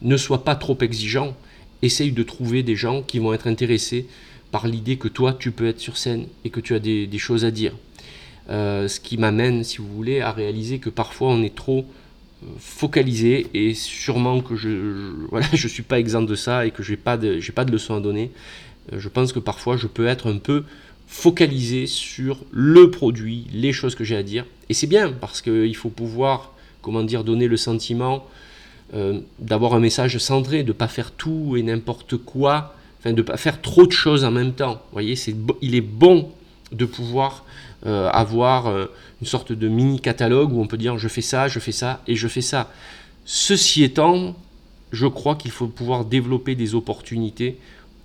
ne 0.00 0.16
sois 0.16 0.44
pas 0.44 0.54
trop 0.54 0.78
exigeant. 0.80 1.36
Essaye 1.82 2.12
de 2.12 2.22
trouver 2.22 2.62
des 2.62 2.76
gens 2.76 3.02
qui 3.02 3.18
vont 3.18 3.34
être 3.34 3.48
intéressés 3.48 4.06
par 4.54 4.68
l'idée 4.68 4.98
que 4.98 5.08
toi, 5.08 5.36
tu 5.36 5.50
peux 5.50 5.66
être 5.66 5.80
sur 5.80 5.96
scène 5.96 6.28
et 6.44 6.50
que 6.50 6.60
tu 6.60 6.76
as 6.76 6.78
des, 6.78 7.18
choses 7.18 7.44
à 7.44 7.50
dire. 7.50 7.72
Euh, 8.50 8.86
ce 8.86 9.00
qui 9.00 9.18
m'amène, 9.18 9.64
si 9.64 9.78
vous 9.78 9.88
voulez, 9.88 10.20
à 10.20 10.30
réaliser 10.30 10.78
que 10.78 10.90
parfois 10.90 11.30
on 11.30 11.42
est 11.42 11.56
trop 11.56 11.80
euh, 12.44 12.46
focalisé 12.60 13.48
et 13.52 13.74
sûrement 13.74 14.40
que 14.42 14.54
je, 14.54 14.68
ne 14.68 15.26
voilà, 15.32 15.48
je 15.52 15.66
suis 15.66 15.82
pas 15.82 15.98
exempt 15.98 16.22
de 16.22 16.36
ça 16.36 16.66
et 16.66 16.70
que 16.70 16.84
j'ai 16.84 16.96
pas 16.96 17.16
de 17.16 17.40
pas 17.50 17.64
de 17.64 17.72
leçon 17.72 17.96
à 17.96 18.00
donner. 18.00 18.30
Euh, 18.92 19.00
je 19.00 19.08
pense 19.08 19.32
que 19.32 19.40
parfois 19.40 19.76
je 19.76 19.88
peux 19.88 20.06
être 20.06 20.30
un 20.30 20.38
peu 20.38 20.62
focalisé 21.08 21.88
sur 21.88 22.38
le 22.52 22.92
produit, 22.92 23.48
les 23.52 23.72
choses 23.72 23.96
que 23.96 24.04
j'ai 24.04 24.14
à 24.14 24.22
dire 24.22 24.46
et 24.68 24.74
c'est 24.74 24.86
bien 24.86 25.10
parce 25.10 25.42
qu'il 25.42 25.74
faut 25.74 25.90
pouvoir 25.90 26.52
comment 26.80 27.02
dire 27.02 27.24
donner 27.24 27.48
le 27.48 27.56
sentiment 27.56 28.24
d'avoir 29.40 29.74
un 29.74 29.80
message 29.80 30.18
centré, 30.18 30.62
de 30.62 30.70
pas 30.70 30.86
faire 30.86 31.10
tout 31.10 31.56
et 31.56 31.64
n'importe 31.64 32.16
quoi 32.18 32.76
de 33.12 33.18
ne 33.18 33.22
pas 33.22 33.36
faire 33.36 33.60
trop 33.60 33.86
de 33.86 33.92
choses 33.92 34.24
en 34.24 34.30
même 34.30 34.52
temps. 34.52 34.82
Voyez, 34.92 35.14
il 35.60 35.74
est 35.74 35.80
bon 35.80 36.30
de 36.72 36.84
pouvoir 36.84 37.44
euh, 37.86 38.08
avoir 38.08 38.66
euh, 38.66 38.86
une 39.20 39.26
sorte 39.26 39.52
de 39.52 39.68
mini 39.68 40.00
catalogue 40.00 40.52
où 40.52 40.60
on 40.60 40.66
peut 40.66 40.78
dire 40.78 40.96
je 40.96 41.08
fais 41.08 41.20
ça, 41.20 41.48
je 41.48 41.58
fais 41.58 41.72
ça 41.72 42.02
et 42.06 42.16
je 42.16 42.28
fais 42.28 42.40
ça. 42.40 42.70
Ceci 43.26 43.84
étant, 43.84 44.34
je 44.90 45.06
crois 45.06 45.34
qu'il 45.34 45.50
faut 45.50 45.66
pouvoir 45.66 46.06
développer 46.06 46.54
des 46.54 46.74
opportunités 46.74 47.58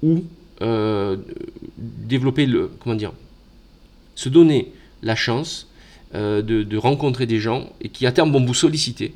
ou 0.03 0.25
euh, 0.62 1.15
développer 1.77 2.46
le 2.46 2.70
comment 2.79 2.96
dire, 2.96 3.13
se 4.15 4.27
donner 4.27 4.74
la 5.01 5.15
chance 5.15 5.68
de, 6.13 6.41
de, 6.41 6.77
rencontrer 6.77 7.27
des 7.27 7.39
gens 7.39 7.70
et 7.82 7.89
qui 7.89 8.08
à 8.08 8.12
terme 8.12 8.32
vont 8.32 8.44
vous 8.44 8.56
solliciter 8.56 9.13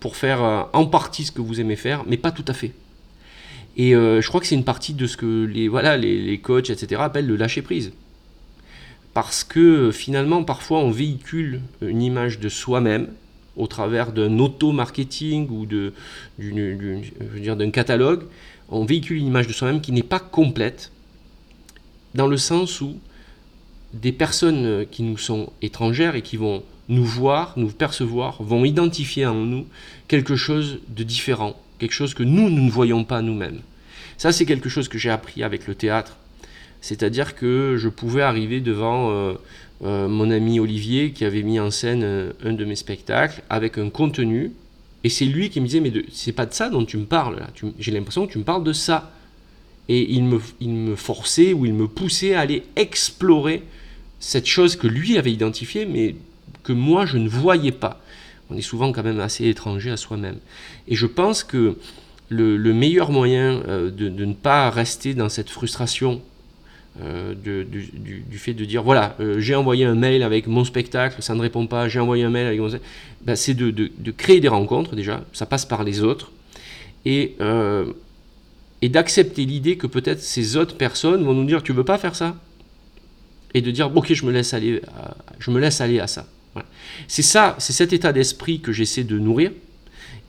pour 0.00 0.16
faire 0.16 0.68
en 0.72 0.86
partie 0.86 1.24
ce 1.24 1.30
que 1.30 1.42
vous 1.42 1.60
aimez 1.60 1.76
faire, 1.76 2.02
mais 2.06 2.16
pas 2.16 2.32
tout 2.32 2.44
à 2.48 2.54
fait. 2.54 2.72
Et 3.76 3.94
euh, 3.94 4.20
je 4.20 4.28
crois 4.28 4.40
que 4.40 4.46
c'est 4.46 4.54
une 4.54 4.64
partie 4.64 4.94
de 4.94 5.06
ce 5.06 5.16
que 5.16 5.44
les, 5.44 5.68
voilà, 5.68 5.96
les, 5.96 6.20
les 6.20 6.38
coachs, 6.38 6.70
etc., 6.70 7.00
appellent 7.04 7.26
le 7.26 7.36
lâcher 7.36 7.62
prise. 7.62 7.92
Parce 9.14 9.44
que 9.44 9.90
finalement, 9.90 10.44
parfois, 10.44 10.80
on 10.80 10.90
véhicule 10.90 11.60
une 11.80 12.02
image 12.02 12.40
de 12.40 12.48
soi-même 12.48 13.08
au 13.56 13.66
travers 13.66 14.12
d'un 14.12 14.38
auto-marketing 14.38 15.48
ou 15.50 15.66
d'un 15.66 15.92
catalogue. 17.70 18.24
On 18.68 18.84
véhicule 18.84 19.18
une 19.18 19.26
image 19.26 19.46
de 19.46 19.52
soi-même 19.52 19.80
qui 19.80 19.92
n'est 19.92 20.02
pas 20.02 20.18
complète, 20.18 20.90
dans 22.14 22.26
le 22.26 22.36
sens 22.36 22.80
où 22.80 22.98
des 23.92 24.12
personnes 24.12 24.86
qui 24.90 25.04
nous 25.04 25.18
sont 25.18 25.52
étrangères 25.62 26.16
et 26.16 26.22
qui 26.22 26.36
vont 26.36 26.64
nous 26.88 27.04
voir, 27.04 27.54
nous 27.56 27.68
percevoir, 27.68 28.42
vont 28.42 28.64
identifier 28.64 29.26
en 29.26 29.34
nous 29.34 29.66
quelque 30.08 30.34
chose 30.36 30.80
de 30.88 31.04
différent, 31.04 31.56
quelque 31.78 31.92
chose 31.92 32.14
que 32.14 32.22
nous, 32.22 32.50
nous 32.50 32.64
ne 32.64 32.70
voyons 32.70 33.04
pas 33.04 33.22
nous-mêmes. 33.22 33.60
Ça, 34.16 34.32
c'est 34.32 34.46
quelque 34.46 34.68
chose 34.68 34.88
que 34.88 34.98
j'ai 34.98 35.10
appris 35.10 35.42
avec 35.42 35.66
le 35.66 35.74
théâtre. 35.74 36.16
C'est-à-dire 36.80 37.34
que 37.34 37.76
je 37.78 37.88
pouvais 37.88 38.22
arriver 38.22 38.60
devant 38.60 39.34
mon 39.80 40.30
ami 40.30 40.60
Olivier 40.60 41.12
qui 41.12 41.24
avait 41.24 41.42
mis 41.42 41.58
en 41.58 41.70
scène 41.70 42.32
un 42.44 42.52
de 42.52 42.64
mes 42.64 42.76
spectacles 42.76 43.42
avec 43.48 43.78
un 43.78 43.88
contenu 43.88 44.52
et 45.04 45.10
c'est 45.10 45.26
lui 45.26 45.50
qui 45.50 45.60
me 45.60 45.66
disait, 45.66 45.80
mais 45.80 45.92
c'est 46.10 46.32
pas 46.32 46.46
de 46.46 46.54
ça 46.54 46.70
dont 46.70 46.84
tu 46.86 46.96
me 46.96 47.04
parles, 47.04 47.36
là. 47.36 47.50
J'ai 47.78 47.92
l'impression 47.92 48.26
que 48.26 48.32
tu 48.32 48.38
me 48.38 48.44
parles 48.44 48.64
de 48.64 48.72
ça. 48.72 49.12
Et 49.90 50.14
il 50.14 50.24
me, 50.24 50.40
il 50.60 50.70
me 50.70 50.96
forçait 50.96 51.52
ou 51.52 51.66
il 51.66 51.74
me 51.74 51.86
poussait 51.86 52.34
à 52.34 52.40
aller 52.40 52.62
explorer 52.74 53.62
cette 54.18 54.46
chose 54.46 54.76
que 54.76 54.86
lui 54.86 55.18
avait 55.18 55.30
identifiée, 55.30 55.84
mais 55.84 56.16
que 56.62 56.72
moi 56.72 57.04
je 57.04 57.18
ne 57.18 57.28
voyais 57.28 57.70
pas. 57.70 58.00
On 58.54 58.56
est 58.56 58.62
souvent 58.62 58.92
quand 58.92 59.02
même 59.02 59.20
assez 59.20 59.48
étranger 59.48 59.90
à 59.90 59.96
soi-même. 59.96 60.36
Et 60.86 60.94
je 60.94 61.06
pense 61.06 61.42
que 61.42 61.76
le, 62.28 62.72
meilleur 62.72 63.10
moyen 63.10 63.62
euh, 63.66 63.90
de, 63.90 64.08
ne 64.08 64.32
pas 64.32 64.70
rester 64.70 65.14
dans 65.14 65.28
cette 65.28 65.50
frustration 65.50 66.22
euh, 67.02 67.34
du, 67.34 68.38
fait 68.38 68.54
de 68.54 68.64
dire 68.64 68.84
voilà, 68.84 69.16
euh, 69.18 69.40
j'ai 69.40 69.56
envoyé 69.56 69.84
un 69.84 69.96
mail 69.96 70.22
avec 70.22 70.46
mon 70.46 70.64
spectacle, 70.64 71.20
ça 71.20 71.34
ne 71.34 71.40
répond 71.40 71.66
pas, 71.66 71.88
j'ai 71.88 71.98
envoyé 71.98 72.22
un 72.22 72.30
mail 72.30 72.46
avec 72.46 72.60
mon 72.60 72.70
ben, 73.22 73.34
c'est 73.34 73.54
de, 73.54 73.90
créer 74.16 74.40
des 74.40 74.48
rencontres 74.48 74.94
déjà, 74.94 75.24
ça 75.32 75.46
passe 75.46 75.66
par 75.66 75.82
les 75.82 76.02
autres, 76.02 76.30
et, 77.04 77.36
d'accepter 78.82 79.46
l'idée 79.46 79.76
que 79.76 79.88
peut-être 79.88 80.20
ces 80.20 80.56
autres 80.56 80.76
personnes 80.76 81.24
vont 81.24 81.34
nous 81.34 81.44
dire 81.44 81.62
tu 81.62 81.72
veux 81.72 81.84
pas 81.84 81.98
faire 81.98 82.14
ça? 82.14 82.36
Et 83.54 83.60
de 83.60 83.70
dire 83.70 83.90
ok, 83.96 84.08
je 84.08 84.14
je 84.14 84.24
me 84.24 85.60
laisse 85.60 85.80
aller 85.80 86.00
à 86.00 86.06
ça. 86.06 86.26
C'est 87.08 87.22
ça, 87.22 87.56
c'est 87.58 87.72
cet 87.72 87.92
état 87.92 88.12
d'esprit 88.12 88.60
que 88.60 88.72
j'essaie 88.72 89.04
de 89.04 89.18
nourrir 89.18 89.50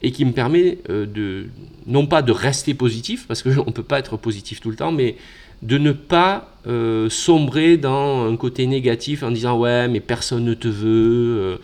et 0.02 0.12
qui 0.12 0.26
me 0.26 0.32
permet 0.32 0.80
de 0.90 1.48
non 1.88 2.08
pas 2.08 2.22
de 2.22 2.32
rester 2.32 2.74
positif, 2.74 3.26
parce 3.28 3.44
qu'on 3.44 3.50
ne 3.68 3.72
peut 3.72 3.84
pas 3.84 4.00
être 4.00 4.18
positif 4.18 4.62
tout 4.62 4.70
le 4.70 4.76
temps, 4.76 4.92
mais 4.92 5.16
de 5.62 5.78
ne 5.78 5.92
pas 5.92 6.54
euh, 6.68 7.10
sombrer 7.10 7.78
dans 7.78 8.30
un 8.32 8.36
côté 8.38 8.68
négatif 8.68 9.24
en 9.24 9.32
disant 9.32 9.58
ouais 9.58 9.88
mais 9.88 10.00
personne 10.00 10.44
ne 10.44 10.54
te 10.54 10.68
veut, 10.68 11.38
euh, 11.40 11.58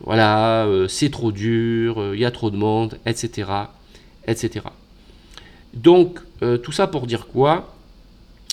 voilà, 0.00 0.64
euh, 0.66 0.88
c'est 0.88 1.10
trop 1.10 1.32
dur, 1.32 2.14
il 2.14 2.20
y 2.20 2.24
a 2.24 2.30
trop 2.30 2.50
de 2.50 2.56
monde, 2.56 2.98
etc. 3.06 3.50
etc. 4.26 4.66
Donc 5.74 6.20
tout 6.62 6.72
ça 6.72 6.86
pour 6.86 7.06
dire 7.06 7.28
quoi? 7.28 7.74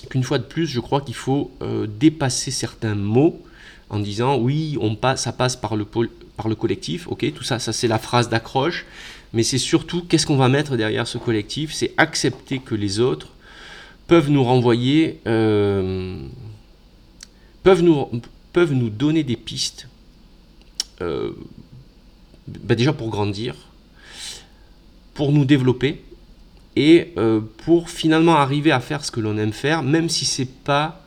Qu'une 0.10 0.24
fois 0.24 0.38
de 0.38 0.44
plus, 0.44 0.68
je 0.68 0.80
crois 0.80 1.02
qu'il 1.02 1.16
faut 1.16 1.52
dépasser 1.88 2.50
certains 2.50 2.96
mots 2.96 3.42
en 3.90 4.00
disant 4.00 4.38
oui, 4.38 4.78
on 4.82 4.96
passe, 4.96 5.24
ça 5.24 5.32
passe 5.32 5.56
par 5.56 5.76
le, 5.76 5.86
par 5.86 6.48
le 6.48 6.56
collectif, 6.56 7.08
ok, 7.08 7.34
tout 7.34 7.44
ça, 7.44 7.60
ça 7.60 7.74
c'est 7.74 7.88
la 7.88 8.00
phrase 8.00 8.30
d'accroche, 8.30 8.86
mais 9.34 9.44
c'est 9.44 9.58
surtout 9.58 10.04
qu'est-ce 10.04 10.26
qu'on 10.26 10.38
va 10.38 10.50
mettre 10.50 10.78
derrière 10.78 11.08
ce 11.08 11.18
collectif, 11.18 11.74
c'est 11.74 11.94
accepter 11.98 12.60
que 12.60 12.76
les 12.76 13.00
autres 13.00 13.30
peuvent 14.08 14.30
nous 14.30 14.44
renvoyer, 14.44 15.20
euh, 15.28 16.18
peuvent, 17.64 17.82
nous, 17.82 18.08
peuvent 18.52 18.74
nous 18.74 18.90
donner 18.90 19.24
des 19.24 19.36
pistes, 19.38 19.88
euh, 21.02 21.32
bah 22.48 22.76
déjà 22.76 22.94
pour 22.94 23.10
grandir, 23.10 23.56
pour 25.14 25.32
nous 25.32 25.46
développer 25.46 26.04
et 26.76 27.14
euh, 27.18 27.40
pour 27.66 27.90
finalement 27.90 28.36
arriver 28.36 28.72
à 28.72 28.80
faire 28.80 29.06
ce 29.06 29.12
que 29.12 29.20
l'on 29.20 29.38
aime 29.38 29.54
faire, 29.54 29.84
même 29.84 30.10
si 30.10 30.26
c'est 30.26 30.50
pas, 30.50 31.03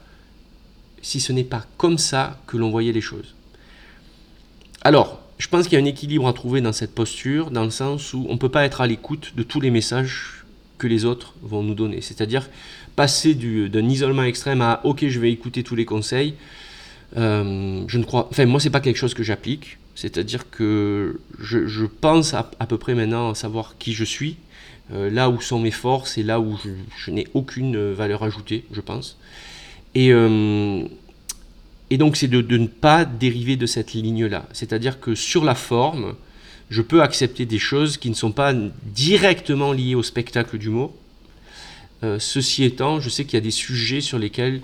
si 1.07 1.21
ce 1.21 1.33
n'est 1.33 1.45
pas 1.45 1.65
comme 1.77 1.99
ça 1.99 2.41
que 2.49 2.57
l'on 2.57 2.69
voyait 2.69 2.91
les 2.91 3.01
choses. 3.01 3.37
Alors, 4.83 5.21
je 5.39 5.47
pense 5.47 5.69
qu'il 5.69 5.79
y 5.79 5.81
a 5.81 5.85
un 5.85 5.87
équilibre 5.87 6.27
à 6.27 6.33
trouver 6.33 6.61
dans 6.61 6.73
cette 6.73 6.97
posture, 6.97 7.53
dans 7.53 7.63
le 7.63 7.71
sens 7.71 8.13
où 8.13 8.27
on 8.29 8.33
ne 8.33 8.39
peut 8.39 8.49
pas 8.49 8.65
être 8.65 8.81
à 8.81 8.89
l'écoute 8.89 9.35
de 9.37 9.45
tous 9.45 9.61
les 9.61 9.71
messages 9.71 10.45
que 10.79 10.89
les 10.89 11.05
autres 11.05 11.35
vont 11.43 11.63
nous 11.63 11.77
donner. 11.77 12.01
C'est-à-dire 12.01 12.51
passer 12.97 13.35
d'un 13.35 13.89
isolement 13.89 14.25
extrême 14.25 14.61
à 14.63 14.81
ok, 14.83 15.07
je 15.07 15.21
vais 15.21 15.31
écouter 15.31 15.63
tous 15.63 15.77
les 15.77 15.85
conseils. 15.85 16.35
Euh, 17.17 17.85
je 17.87 17.99
ne 17.99 18.05
crois, 18.05 18.27
enfin 18.29 18.45
moi 18.47 18.59
c'est 18.59 18.71
pas 18.71 18.81
quelque 18.81 18.97
chose 18.97 19.15
que 19.15 19.23
j'applique. 19.23 19.79
C'est-à-dire 19.95 20.51
que 20.51 21.21
je, 21.39 21.85
pense 21.85 22.35
à, 22.35 22.43
peu 22.43 22.79
près 22.79 22.97
maintenant 22.97 23.33
savoir 23.35 23.77
qui 23.79 23.93
je 23.93 24.05
suis, 24.05 24.39
euh, 24.93 25.09
là 25.09 25.31
où 25.31 25.41
sont 25.41 25.61
mes 25.61 25.71
forces 25.71 26.19
et 26.19 26.25
là 26.25 26.41
où 26.41 26.59
je, 26.99 27.11
n'ai 27.13 27.29
aucune 27.33 27.93
valeur 27.93 28.25
ajoutée, 28.25 28.65
je 28.73 28.81
pense. 28.81 29.17
Et, 29.97 30.12
euh, 30.12 30.83
et 31.88 31.97
donc 31.97 32.19
c'est 32.19 32.29
de, 32.29 32.59
ne 32.59 32.67
pas 32.67 33.07
dériver 33.07 33.57
de 33.57 33.65
cette 33.65 33.95
ligne-là. 33.95 34.47
C'est-à-dire 34.53 35.00
que 35.00 35.15
sur 35.15 35.43
la 35.43 35.55
forme, 35.55 36.17
je 36.69 36.83
peux 36.83 37.00
accepter 37.00 37.47
des 37.47 37.59
choses 37.59 37.97
qui 37.97 38.11
ne 38.11 38.15
sont 38.15 38.31
pas 38.31 38.53
directement 38.85 39.73
liées 39.73 39.95
au 39.95 40.03
spectacle 40.03 40.59
d'humour. 40.59 40.93
Euh, 42.05 42.19
ceci 42.19 42.65
étant, 42.65 43.00
je 43.00 43.09
sais 43.09 43.25
qu'il 43.25 43.35
y 43.35 43.37
a 43.38 43.41
des 43.41 43.50
sujets 43.50 44.03
sur 44.03 44.19
lesquels 44.19 44.61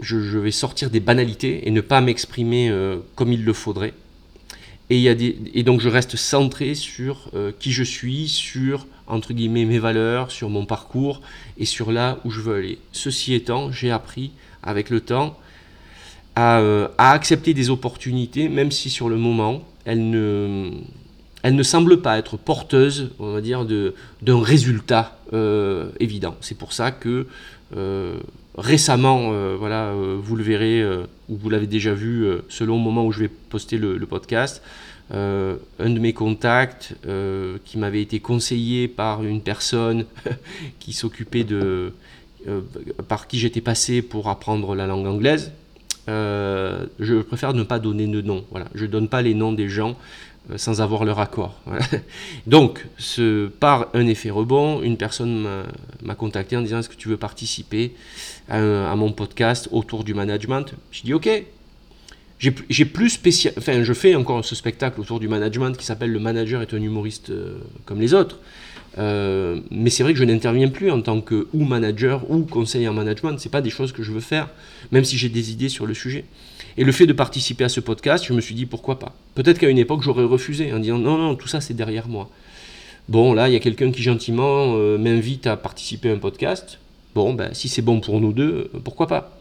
je, 0.00 0.16
vais 0.38 0.52
sortir 0.52 0.88
des 0.88 1.00
banalités 1.00 1.66
et 1.66 1.72
ne 1.72 1.80
pas 1.80 2.00
m'exprimer 2.00 2.70
euh, 2.70 2.98
comme 3.16 3.32
il 3.32 3.44
le 3.44 3.52
faudrait. 3.52 3.92
Et 4.92 5.62
donc 5.64 5.80
je 5.80 5.88
reste 5.88 6.16
centré 6.16 6.74
sur 6.76 7.30
euh, 7.34 7.50
qui 7.58 7.72
je 7.72 7.84
suis, 7.84 8.28
sur 8.28 8.86
entre 9.06 9.32
guillemets 9.32 9.64
mes 9.64 9.80
valeurs, 9.80 10.30
sur 10.30 10.48
mon 10.48 10.64
parcours 10.66 11.22
et 11.58 11.64
sur 11.64 11.92
là 11.92 12.18
où 12.24 12.30
je 12.30 12.40
veux 12.40 12.56
aller. 12.56 12.78
Ceci 12.92 13.34
étant, 13.34 13.72
j'ai 13.72 13.90
appris 13.90 14.32
avec 14.62 14.90
le 14.90 15.00
temps 15.00 15.38
à, 16.36 16.58
à 16.98 17.10
accepter 17.12 17.54
des 17.54 17.70
opportunités, 17.70 18.48
même 18.48 18.70
si 18.70 18.90
sur 18.90 19.08
le 19.08 19.16
moment 19.16 19.62
elles 19.84 20.10
ne 20.10 20.70
ne 21.44 21.62
semble 21.62 22.02
pas 22.02 22.18
être 22.18 22.36
porteuse, 22.36 23.10
on 23.18 23.32
va 23.32 23.40
dire, 23.40 23.64
d'un 23.64 24.42
résultat 24.42 25.18
euh, 25.32 25.90
évident. 25.98 26.36
C'est 26.40 26.56
pour 26.56 26.72
ça 26.72 26.90
que 26.90 27.26
euh, 27.76 28.18
récemment, 28.58 29.30
euh, 29.32 29.56
voilà, 29.58 29.94
vous 29.94 30.36
le 30.36 30.42
verrez, 30.42 30.84
ou 31.28 31.36
vous 31.36 31.50
l'avez 31.50 31.66
déjà 31.66 31.94
vu 31.94 32.26
selon 32.48 32.76
le 32.76 32.82
moment 32.82 33.06
où 33.06 33.12
je 33.12 33.20
vais 33.20 33.28
poster 33.28 33.78
le, 33.78 33.98
podcast, 34.06 34.62
un 35.12 35.56
de 35.78 35.98
mes 35.98 36.12
contacts 36.12 36.94
qui 37.64 37.78
m'avait 37.78 38.02
été 38.02 38.20
conseillé 38.20 38.88
par 38.88 39.24
une 39.24 39.40
personne 39.40 40.04
qui 40.78 40.92
s'occupait 40.92 41.44
de... 41.44 41.92
par 43.08 43.26
qui 43.26 43.38
j'étais 43.38 43.60
passé 43.60 44.02
pour 44.02 44.28
apprendre 44.28 44.74
la 44.74 44.86
langue 44.86 45.06
anglaise, 45.06 45.52
je 46.08 47.22
préfère 47.22 47.54
ne 47.54 47.62
pas 47.62 47.78
donner 47.78 48.06
de 48.06 48.20
nom. 48.20 48.44
Voilà. 48.50 48.66
Je 48.74 48.84
ne 48.84 48.90
donne 48.90 49.08
pas 49.08 49.22
les 49.22 49.34
noms 49.34 49.52
des 49.52 49.68
gens 49.68 49.96
euh, 50.50 50.56
sans 50.56 50.80
avoir 50.80 51.04
leur 51.04 51.18
accord. 51.20 51.60
Donc, 52.46 52.86
ce, 52.98 53.48
par 53.48 53.88
un 53.92 54.06
effet 54.06 54.30
rebond, 54.30 54.82
une 54.82 54.96
personne 54.96 55.46
m'a 56.02 56.14
contacté 56.14 56.56
en 56.56 56.62
disant 56.62 56.78
est-ce 56.78 56.88
que 56.88 56.96
tu 56.96 57.08
veux 57.08 57.18
participer 57.18 57.94
à, 58.48 58.96
mon 58.96 59.12
podcast 59.12 59.68
autour 59.70 60.02
du 60.02 60.14
management? 60.14 60.74
Je 60.92 61.02
dis 61.02 61.14
ok. 61.14 61.28
J'ai 62.38 62.86
plus 62.86 63.10
spécial, 63.10 63.52
enfin 63.58 63.84
je 63.84 63.92
fais 63.92 64.14
encore 64.14 64.42
ce 64.46 64.54
spectacle 64.54 64.98
autour 64.98 65.20
du 65.20 65.28
management 65.28 65.76
qui 65.76 65.84
s'appelle 65.84 66.10
Le 66.10 66.20
manager 66.20 66.62
est 66.62 66.72
un 66.72 66.80
humoriste 66.80 67.28
euh, 67.28 67.58
comme 67.84 68.00
les 68.00 68.14
autres. 68.14 68.38
Euh, 68.98 69.60
mais 69.70 69.90
c'est 69.90 70.02
vrai 70.02 70.12
que 70.12 70.18
je 70.18 70.24
n'interviens 70.24 70.68
plus 70.68 70.90
en 70.90 71.00
tant 71.00 71.20
que 71.20 71.48
ou 71.52 71.64
manager 71.64 72.28
ou 72.30 72.40
conseiller 72.42 72.88
en 72.88 72.92
management. 72.92 73.38
C'est 73.38 73.50
pas 73.50 73.60
des 73.60 73.70
choses 73.70 73.92
que 73.92 74.02
je 74.02 74.12
veux 74.12 74.20
faire, 74.20 74.48
même 74.90 75.04
si 75.04 75.16
j'ai 75.16 75.28
des 75.28 75.52
idées 75.52 75.68
sur 75.68 75.86
le 75.86 75.94
sujet. 75.94 76.24
Et 76.76 76.84
le 76.84 76.92
fait 76.92 77.06
de 77.06 77.12
participer 77.12 77.64
à 77.64 77.68
ce 77.68 77.80
podcast, 77.80 78.24
je 78.26 78.32
me 78.32 78.40
suis 78.40 78.54
dit 78.54 78.66
pourquoi 78.66 78.98
pas. 78.98 79.14
Peut-être 79.34 79.58
qu'à 79.58 79.68
une 79.68 79.78
époque, 79.78 80.02
j'aurais 80.02 80.24
refusé 80.24 80.72
en 80.72 80.78
disant 80.78 80.98
non, 80.98 81.18
non, 81.18 81.34
tout 81.34 81.48
ça 81.48 81.60
c'est 81.60 81.74
derrière 81.74 82.08
moi. 82.08 82.28
Bon, 83.08 83.32
là, 83.32 83.48
il 83.48 83.52
y 83.52 83.56
a 83.56 83.60
quelqu'un 83.60 83.90
qui 83.90 84.02
gentiment 84.02 84.74
euh, 84.76 84.96
m'invite 84.96 85.46
à 85.46 85.56
participer 85.56 86.10
à 86.10 86.12
un 86.12 86.18
podcast. 86.18 86.78
Bon, 87.14 87.34
ben, 87.34 87.50
si 87.52 87.68
c'est 87.68 87.82
bon 87.82 88.00
pour 88.00 88.20
nous 88.20 88.32
deux, 88.32 88.70
euh, 88.74 88.80
pourquoi 88.84 89.08
pas 89.08 89.39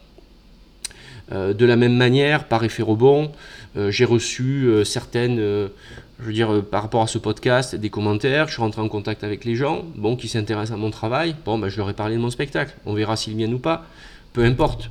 De 1.32 1.66
la 1.66 1.76
même 1.76 1.96
manière, 1.96 2.46
par 2.46 2.64
effet 2.64 2.82
rebond, 2.82 3.32
j'ai 3.76 4.06
reçu 4.06 4.68
certaines, 4.84 5.38
je 5.38 6.26
veux 6.26 6.34
dire, 6.34 6.64
par 6.64 6.82
rapport 6.82 7.04
à 7.04 7.08
ce 7.08 7.20
podcast, 7.20 7.76
des 7.76 7.92
commentaires. 7.92 8.48
Je 8.48 8.54
suis 8.54 8.62
rentré 8.62 8.82
en 8.82 8.90
contact 8.90 9.24
avec 9.24 9.46
les 9.46 9.56
gens, 9.56 9.86
bon, 9.96 10.16
qui 10.16 10.28
s'intéressent 10.28 10.76
à 10.76 10.82
mon 10.82 10.90
travail. 10.90 11.36
Bon, 11.46 11.60
ben, 11.60 11.70
je 11.70 11.78
leur 11.78 11.90
ai 11.90 11.94
parlé 11.94 12.16
de 12.16 12.22
mon 12.22 12.32
spectacle. 12.32 12.76
On 12.86 12.94
verra 12.94 13.16
s'ils 13.16 13.36
viennent 13.36 13.54
ou 13.54 13.60
pas. 13.60 13.86
Peu 14.34 14.44
importe. 14.44 14.90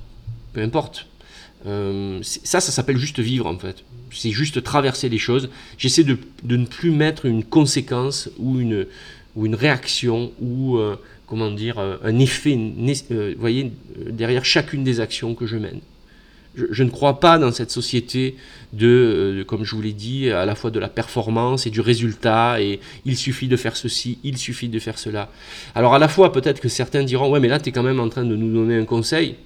Peu 0.52 0.62
importe. 0.62 1.06
Euh, 1.66 2.20
ça, 2.22 2.60
ça 2.60 2.70
s'appelle 2.70 2.98
juste 2.98 3.18
vivre 3.18 3.46
en 3.46 3.58
fait. 3.58 3.84
C'est 4.10 4.30
juste 4.30 4.62
traverser 4.62 5.08
les 5.08 5.18
choses. 5.18 5.50
J'essaie 5.76 6.04
de, 6.04 6.18
ne 6.44 6.64
plus 6.64 6.90
mettre 6.90 7.26
une 7.26 7.44
conséquence 7.44 8.30
ou 8.38 8.60
une, 8.60 8.86
ou 9.36 9.46
une 9.46 9.54
réaction 9.54 10.32
ou 10.40 10.76
euh, 10.76 10.96
comment 11.26 11.50
dire 11.50 11.78
euh, 11.78 11.96
un 12.04 12.18
effet, 12.18 12.56
vous 12.56 13.40
voyez, 13.40 13.72
derrière 14.10 14.44
chacune 14.44 14.84
des 14.84 15.00
actions 15.00 15.34
que 15.34 15.46
je 15.46 15.56
mène. 15.56 15.80
Je, 16.70 16.82
ne 16.82 16.90
crois 16.90 17.20
pas 17.20 17.38
dans 17.38 17.52
cette 17.52 17.70
société 17.70 18.36
de, 18.72 19.44
comme 19.46 19.64
je 19.64 19.74
vous 19.74 19.82
l'ai 19.82 19.92
dit, 19.92 20.30
à 20.30 20.44
la 20.44 20.54
fois 20.54 20.70
de 20.70 20.78
la 20.78 20.88
performance 20.88 21.66
et 21.66 21.70
du 21.70 21.80
résultat, 21.80 22.60
et 22.60 22.80
il 23.04 23.16
suffit 23.16 23.48
de 23.48 23.56
faire 23.56 23.76
ceci, 23.76 24.18
il 24.24 24.36
suffit 24.38 24.68
de 24.68 24.78
faire 24.78 24.98
cela. 24.98 25.30
Alors 25.74 25.94
à 25.94 25.98
la 25.98 26.08
fois, 26.08 26.32
peut-être 26.32 26.60
que 26.60 26.68
certains 26.68 27.04
diront, 27.04 27.30
ouais, 27.30 27.40
mais 27.40 27.48
là, 27.48 27.60
tu 27.60 27.68
es 27.68 27.72
quand 27.72 27.82
même 27.82 28.00
en 28.00 28.08
train 28.08 28.24
de 28.24 28.36
nous 28.36 28.52
donner 28.52 28.76
un 28.76 28.84
conseil. 28.84 29.36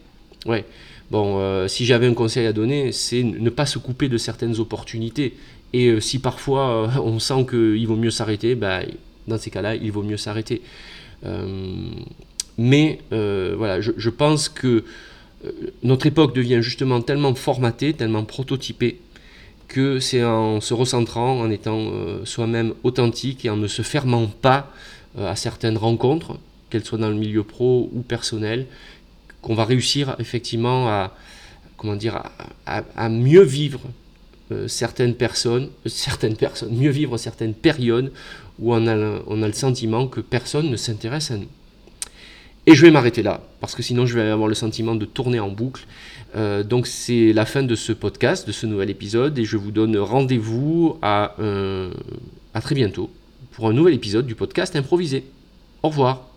Ouais, 0.46 0.64
Bon, 1.12 1.40
euh, 1.40 1.68
si 1.68 1.84
j'avais 1.84 2.06
un 2.06 2.14
conseil 2.14 2.46
à 2.46 2.54
donner, 2.54 2.90
c'est 2.90 3.22
ne 3.22 3.50
pas 3.50 3.66
se 3.66 3.78
couper 3.78 4.08
de 4.08 4.16
certaines 4.16 4.58
opportunités. 4.60 5.34
Et 5.74 5.88
euh, 5.88 6.00
si 6.00 6.18
parfois 6.18 6.70
euh, 6.70 7.00
on 7.04 7.18
sent 7.18 7.46
qu'il 7.50 7.86
vaut 7.86 7.96
mieux 7.96 8.10
s'arrêter, 8.10 8.54
bah, 8.54 8.80
dans 9.28 9.36
ces 9.36 9.50
cas-là, 9.50 9.74
il 9.74 9.92
vaut 9.92 10.02
mieux 10.02 10.16
s'arrêter. 10.16 10.62
mais 12.56 13.00
voilà, 13.10 13.82
je, 13.82 14.08
pense 14.08 14.48
que 14.48 14.84
notre 15.82 16.06
époque 16.06 16.34
devient 16.34 16.60
justement 16.62 17.00
tellement 17.00 17.34
formatée, 17.34 17.94
tellement 17.94 18.24
prototypée, 18.24 19.00
que 19.68 19.98
c'est 20.00 20.22
en 20.22 20.60
se 20.60 20.74
recentrant, 20.74 21.40
en 21.40 21.50
étant 21.50 21.90
soi-même 22.24 22.74
authentique 22.82 23.44
et 23.44 23.50
en 23.50 23.56
ne 23.56 23.66
se 23.66 23.82
fermant 23.82 24.26
pas 24.26 24.70
à 25.18 25.34
certaines 25.34 25.78
rencontres, 25.78 26.38
qu'elles 26.70 26.84
soient 26.84 26.98
dans 26.98 27.10
le 27.10 27.16
milieu 27.16 27.42
pro 27.42 27.90
ou 27.92 28.02
personnel, 28.02 28.66
qu'on 29.42 29.54
va 29.54 29.64
réussir 29.64 30.16
effectivement 30.18 30.88
à, 30.88 31.14
comment 31.76 31.96
dire, 31.96 32.22
à, 32.64 33.08
mieux 33.08 33.42
vivre 33.42 33.80
euh, 34.52 34.68
certaines 34.68 35.14
personnes, 35.14 35.68
euh, 35.84 35.88
certaines 35.88 36.36
personnes, 36.36 36.74
mieux 36.74 36.90
vivre 36.90 37.18
certaines 37.18 37.54
périodes 37.54 38.12
où 38.58 38.72
on 38.74 38.86
a 38.86 38.94
le 38.94 39.52
sentiment 39.52 40.06
que 40.06 40.20
personne 40.20 40.70
ne 40.70 40.76
s'intéresse 40.76 41.30
à 41.32 41.36
nous. 41.36 41.48
Et 42.66 42.74
je 42.74 42.82
vais 42.82 42.90
m'arrêter 42.90 43.22
là, 43.22 43.40
parce 43.60 43.74
que 43.74 43.82
sinon 43.82 44.06
je 44.06 44.14
vais 44.14 44.28
avoir 44.28 44.48
le 44.48 44.54
sentiment 44.54 44.94
de 44.94 45.04
tourner 45.04 45.40
en 45.40 45.50
boucle. 45.50 45.86
Euh, 46.36 46.62
donc 46.62 46.86
c'est 46.86 47.32
la 47.32 47.44
fin 47.44 47.62
de 47.62 47.74
ce 47.74 47.92
podcast, 47.92 48.46
de 48.46 48.52
ce 48.52 48.66
nouvel 48.66 48.90
épisode, 48.90 49.38
et 49.38 49.44
je 49.44 49.56
vous 49.56 49.72
donne 49.72 49.96
rendez-vous 49.98 50.98
à, 51.02 51.34
à 52.54 52.60
très 52.60 52.74
bientôt 52.74 53.10
pour 53.52 53.68
un 53.68 53.72
nouvel 53.72 53.94
épisode 53.94 54.26
du 54.26 54.34
podcast 54.34 54.76
improvisé. 54.76 55.24
Au 55.82 55.88
revoir. 55.88 56.31